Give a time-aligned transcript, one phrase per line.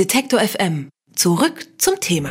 [0.00, 0.88] Detektor FM.
[1.14, 2.30] Zurück zum Thema.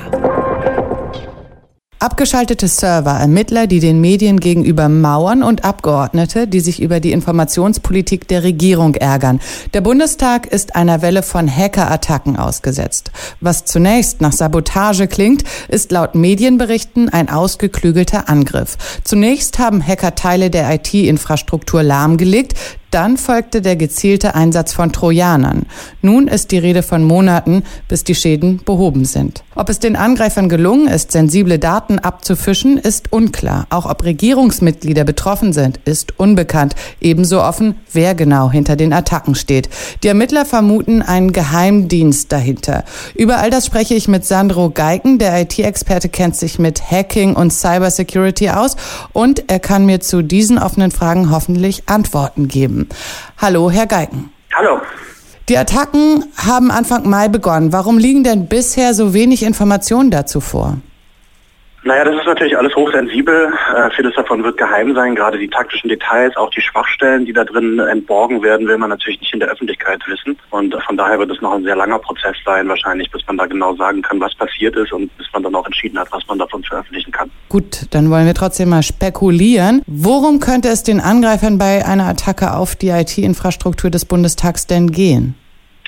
[2.00, 8.26] Abgeschaltete Server, Ermittler, die den Medien gegenüber mauern und Abgeordnete, die sich über die Informationspolitik
[8.28, 9.42] der Regierung ärgern.
[9.74, 13.12] Der Bundestag ist einer Welle von Hackerattacken ausgesetzt.
[13.42, 18.78] Was zunächst nach Sabotage klingt, ist laut Medienberichten ein ausgeklügelter Angriff.
[19.04, 22.54] Zunächst haben Hacker Teile der IT-Infrastruktur lahmgelegt,
[22.92, 25.66] dann folgte der gezielte Einsatz von Trojanern.
[26.02, 29.44] Nun ist die Rede von Monaten, bis die Schäden behoben sind.
[29.56, 33.68] Ob es den Angreifern gelungen ist, sensible Daten abzufischen, ist unklar.
[33.70, 36.76] Auch ob Regierungsmitglieder betroffen sind, ist unbekannt.
[37.02, 39.70] Ebenso offen, wer genau hinter den Attacken steht.
[40.04, 42.86] Die Ermittler vermuten einen Geheimdienst dahinter.
[43.16, 45.20] Über all das spreche ich mit Sandro Geiken.
[45.20, 48.78] Der IT-Experte kennt sich mit Hacking und Cybersecurity aus
[49.14, 52.90] und er kann mir zu diesen offenen Fragen hoffentlich Antworten geben geben.
[53.38, 54.32] Hallo, Herr Geigen.
[54.54, 54.82] Hallo.
[55.48, 57.74] Die Attacken haben Anfang Mai begonnen.
[57.74, 60.78] Warum liegen denn bisher so wenig Informationen dazu vor?
[61.90, 63.52] Naja, das ist natürlich alles hochsensibel.
[63.76, 67.44] Äh, vieles davon wird geheim sein, gerade die taktischen Details, auch die Schwachstellen, die da
[67.44, 70.38] drin entborgen werden, will man natürlich nicht in der Öffentlichkeit wissen.
[70.52, 73.48] Und von daher wird es noch ein sehr langer Prozess sein, wahrscheinlich, bis man da
[73.48, 76.38] genau sagen kann, was passiert ist und bis man dann auch entschieden hat, was man
[76.38, 77.32] davon veröffentlichen kann.
[77.50, 79.82] Gut, dann wollen wir trotzdem mal spekulieren.
[79.88, 85.34] Worum könnte es den Angreifern bei einer Attacke auf die IT-Infrastruktur des Bundestags denn gehen?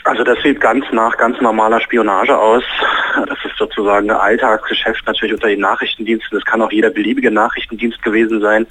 [0.04, 2.64] Also das sieht ganz nach ganz normaler Spionage aus.
[3.28, 6.38] Das ist sozusagen ein Alltagsgeschäft natürlich unter den Nachrichtendiensten.
[6.38, 8.68] Das kann auch jeder beliebige Nachrichtendienst gewesen sein.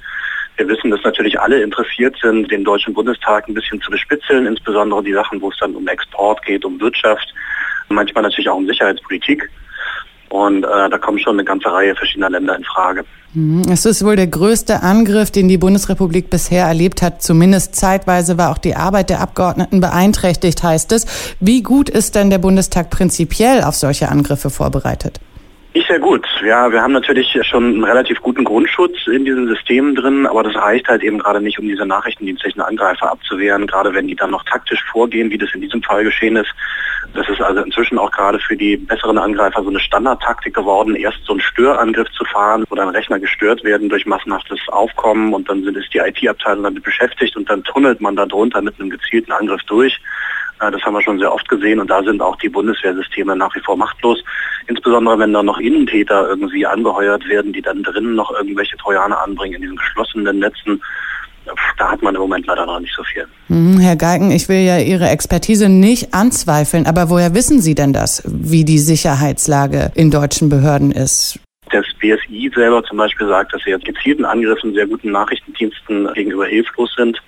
[0.57, 5.03] Wir wissen, dass natürlich alle interessiert sind, den Deutschen Bundestag ein bisschen zu bespitzeln, insbesondere
[5.03, 7.33] die Sachen, wo es dann um Export geht, um Wirtschaft,
[7.89, 9.49] manchmal natürlich auch um Sicherheitspolitik.
[10.31, 13.03] Und äh, da kommen schon eine ganze Reihe verschiedener Länder in Frage.
[13.33, 13.63] Mhm.
[13.69, 17.21] Es ist wohl der größte Angriff, den die Bundesrepublik bisher erlebt hat.
[17.21, 21.05] Zumindest zeitweise war auch die Arbeit der Abgeordneten beeinträchtigt, heißt es.
[21.41, 25.19] Wie gut ist denn der Bundestag prinzipiell auf solche Angriffe vorbereitet?
[25.73, 26.27] Nicht sehr gut.
[26.43, 30.53] Ja, wir haben natürlich schon einen relativ guten Grundschutz in diesen Systemen drin, aber das
[30.55, 34.43] reicht halt eben gerade nicht, um diese nachrichtendienstlichen Angreifer abzuwehren, gerade wenn die dann noch
[34.43, 36.49] taktisch vorgehen, wie das in diesem Fall geschehen ist.
[37.13, 41.23] Das ist also inzwischen auch gerade für die besseren Angreifer so eine Standardtaktik geworden, erst
[41.23, 45.63] so einen Störangriff zu fahren, wo dann Rechner gestört werden durch massenhaftes Aufkommen und dann
[45.63, 49.31] sind es die IT-Abteilung damit beschäftigt und dann tunnelt man da drunter mit einem gezielten
[49.31, 50.01] Angriff durch.
[50.69, 53.61] Das haben wir schon sehr oft gesehen und da sind auch die Bundeswehrsysteme nach wie
[53.61, 54.23] vor machtlos.
[54.67, 59.55] Insbesondere wenn da noch Innentäter irgendwie angeheuert werden, die dann drinnen noch irgendwelche Trojaner anbringen
[59.55, 60.81] in diesen geschlossenen Netzen.
[61.77, 63.25] Da hat man im Moment leider noch nicht so viel.
[63.47, 67.93] Mhm, Herr Geigen, ich will ja Ihre Expertise nicht anzweifeln, aber woher wissen Sie denn
[67.93, 71.39] das, wie die Sicherheitslage in deutschen Behörden ist?
[71.71, 76.45] Das BSI selber zum Beispiel sagt, dass sie jetzt gezielten Angriffen sehr guten Nachrichtendiensten gegenüber
[76.45, 77.21] hilflos sind.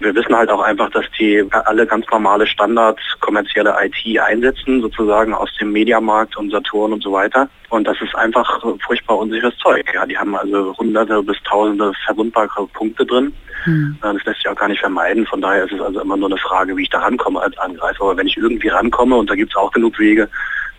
[0.00, 5.34] Wir wissen halt auch einfach, dass die alle ganz normale Standards kommerzielle IT einsetzen, sozusagen
[5.34, 7.48] aus dem Mediamarkt und Saturn und so weiter.
[7.68, 9.86] Und das ist einfach furchtbar unsicheres Zeug.
[9.94, 13.32] Ja, die haben also hunderte bis tausende verwundbare Punkte drin.
[13.64, 13.96] Hm.
[14.00, 15.26] Das lässt sich auch gar nicht vermeiden.
[15.26, 18.02] Von daher ist es also immer nur eine Frage, wie ich da rankomme als Angreifer.
[18.02, 20.28] Aber wenn ich irgendwie rankomme, und da gibt es auch genug Wege,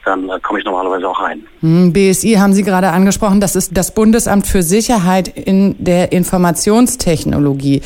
[0.05, 1.43] dann äh, komme ich normalerweise auch rein.
[1.61, 7.81] Hm, BSI haben Sie gerade angesprochen, das ist das Bundesamt für Sicherheit in der Informationstechnologie,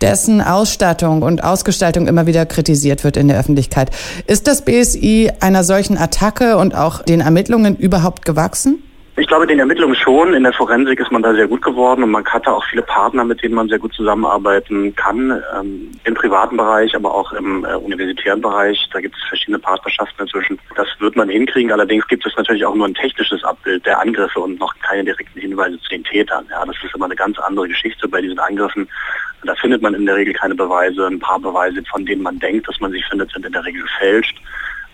[0.00, 3.90] dessen Ausstattung und Ausgestaltung immer wieder kritisiert wird in der Öffentlichkeit.
[4.26, 8.82] Ist das BSI einer solchen Attacke und auch den Ermittlungen überhaupt gewachsen?
[9.18, 10.34] Ich glaube, den Ermittlungen schon.
[10.34, 12.82] In der Forensik ist man da sehr gut geworden und man hat da auch viele
[12.82, 15.42] Partner, mit denen man sehr gut zusammenarbeiten kann.
[15.58, 18.78] Ähm, Im privaten Bereich, aber auch im äh, universitären Bereich.
[18.92, 20.58] Da gibt es verschiedene Partnerschaften inzwischen.
[20.76, 21.72] Das wird man hinkriegen.
[21.72, 25.40] Allerdings gibt es natürlich auch nur ein technisches Abbild der Angriffe und noch keine direkten
[25.40, 26.46] Hinweise zu den Tätern.
[26.50, 28.86] Ja, das ist immer eine ganz andere Geschichte bei diesen Angriffen.
[29.46, 31.06] Da findet man in der Regel keine Beweise.
[31.06, 33.82] Ein paar Beweise, von denen man denkt, dass man sie findet, sind in der Regel
[33.82, 34.40] gefälscht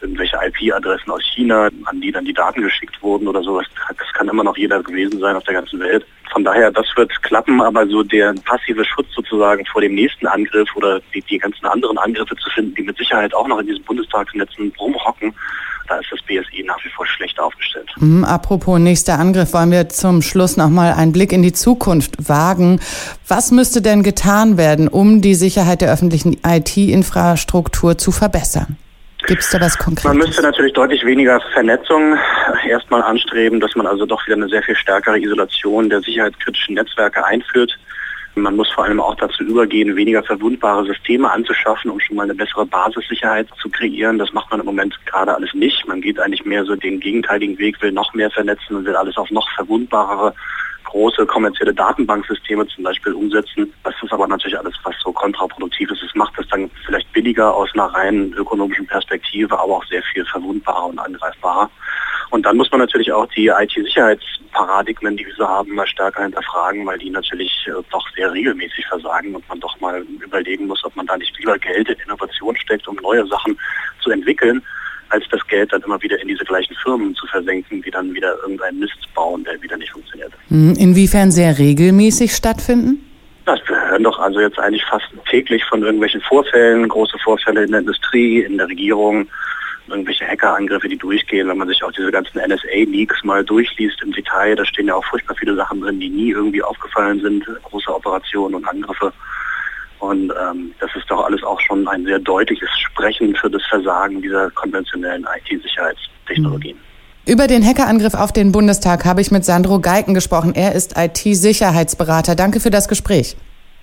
[0.02, 3.66] irgendwelche IP-Adressen aus China, an die dann die Daten geschickt wurden oder sowas.
[3.88, 6.04] Das kann immer noch jeder gewesen sein auf der ganzen Welt.
[6.32, 10.68] Von daher, das wird klappen, aber so der passive Schutz sozusagen vor dem nächsten Angriff
[10.74, 13.84] oder die, die ganzen anderen Angriffe zu finden, die mit Sicherheit auch noch in diesen
[13.84, 15.34] Bundestagsnetzen rumhocken,
[15.88, 17.90] da ist das BSI nach wie vor schlecht aufgestellt.
[17.98, 22.80] Mhm, apropos nächster Angriff, wollen wir zum Schluss nochmal einen Blick in die Zukunft wagen.
[23.28, 28.76] Was müsste denn getan werden, um die Sicherheit der öffentlichen IT-Infrastruktur zu verbessern?
[29.26, 30.04] Gibt es da was Konkretes?
[30.04, 32.16] Man müsste natürlich deutlich weniger Vernetzung
[32.68, 37.24] erstmal anstreben, dass man also doch wieder eine sehr viel stärkere Isolation der sicherheitskritischen Netzwerke
[37.24, 37.78] einführt.
[38.34, 42.34] Man muss vor allem auch dazu übergehen, weniger verwundbare Systeme anzuschaffen, um schon mal eine
[42.34, 44.18] bessere Basissicherheit zu kreieren.
[44.18, 45.86] Das macht man im Moment gerade alles nicht.
[45.86, 49.16] Man geht eigentlich mehr so den gegenteiligen Weg, will noch mehr vernetzen und will alles
[49.18, 50.34] auf noch verwundbarere
[50.92, 53.72] große kommerzielle Datenbanksysteme zum Beispiel umsetzen.
[53.82, 56.02] Das ist aber natürlich alles, was so kontraproduktiv ist.
[56.02, 60.24] Es macht es dann vielleicht billiger aus einer rein ökonomischen Perspektive, aber auch sehr viel
[60.26, 61.70] verwundbarer und angreifbarer.
[62.32, 66.86] Und dann muss man natürlich auch die IT-Sicherheitsparadigmen, die wir so haben, mal stärker hinterfragen,
[66.86, 70.96] weil die natürlich äh, doch sehr regelmäßig versagen und man doch mal überlegen muss, ob
[70.96, 73.58] man da nicht lieber Geld in Innovation steckt, um neue Sachen
[74.00, 74.62] zu entwickeln,
[75.10, 78.34] als das Geld dann immer wieder in diese gleichen Firmen zu versenken, die dann wieder
[78.38, 80.32] irgendeinen Mist bauen, der wieder nicht funktioniert.
[80.48, 83.10] Hm, inwiefern sehr regelmäßig stattfinden?
[83.44, 87.72] Das, wir hören doch also jetzt eigentlich fast täglich von irgendwelchen Vorfällen, große Vorfälle in
[87.72, 89.28] der Industrie, in der Regierung,
[89.88, 94.54] irgendwelche Hackerangriffe, die durchgehen, wenn man sich auch diese ganzen NSA-Leaks mal durchliest im Detail,
[94.56, 98.56] da stehen ja auch furchtbar viele Sachen drin, die nie irgendwie aufgefallen sind, große Operationen
[98.56, 99.12] und Angriffe.
[99.98, 104.20] Und ähm, das ist doch alles auch schon ein sehr deutliches Sprechen für das Versagen
[104.20, 106.76] dieser konventionellen IT-Sicherheitstechnologien.
[107.24, 110.54] Über den Hackerangriff auf den Bundestag habe ich mit Sandro Geiken gesprochen.
[110.56, 112.34] Er ist IT-Sicherheitsberater.
[112.34, 113.36] Danke für das Gespräch.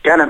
[0.04, 0.30] Gerne.